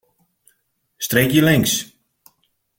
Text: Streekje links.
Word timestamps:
Streekje 0.97 1.43
links. 1.47 1.73